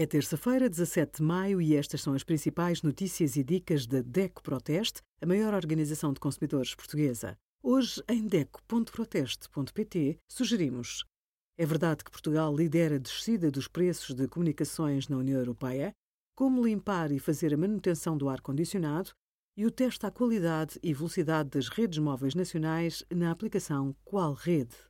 [0.00, 4.42] É terça-feira, 17 de maio, e estas são as principais notícias e dicas da DECO
[4.42, 7.36] Proteste, a maior organização de consumidores portuguesa.
[7.62, 11.04] Hoje, em DECO.proteste.pt, sugerimos:
[11.58, 15.92] é verdade que Portugal lidera a descida dos preços de comunicações na União Europeia,
[16.34, 19.10] como limpar e fazer a manutenção do ar-condicionado
[19.54, 24.89] e o teste à qualidade e velocidade das redes móveis nacionais na aplicação Qual Rede.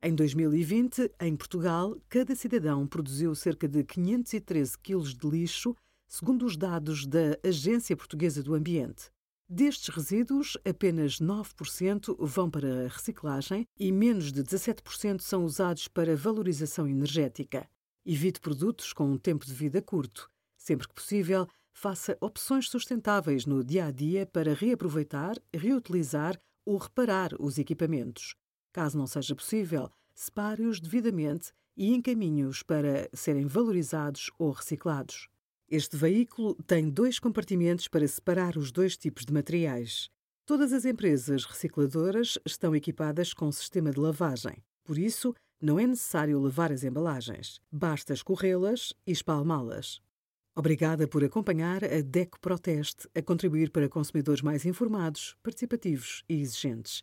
[0.00, 5.74] Em 2020, em Portugal, cada cidadão produziu cerca de 513 quilos de lixo,
[6.06, 9.10] segundo os dados da Agência Portuguesa do Ambiente.
[9.48, 16.14] Destes resíduos, apenas 9% vão para a reciclagem e menos de 17% são usados para
[16.14, 17.68] valorização energética.
[18.06, 20.30] Evite produtos com um tempo de vida curto.
[20.56, 27.30] Sempre que possível, faça opções sustentáveis no dia a dia para reaproveitar, reutilizar ou reparar
[27.40, 28.36] os equipamentos.
[28.78, 35.28] Caso não seja possível, separe-os devidamente e encaminhe-os para serem valorizados ou reciclados.
[35.68, 40.08] Este veículo tem dois compartimentos para separar os dois tipos de materiais.
[40.46, 44.62] Todas as empresas recicladoras estão equipadas com sistema de lavagem.
[44.84, 47.60] Por isso, não é necessário lavar as embalagens.
[47.72, 50.00] Basta escorrê-las e espalmá-las.
[50.54, 57.02] Obrigada por acompanhar a DECO Proteste a contribuir para consumidores mais informados, participativos e exigentes.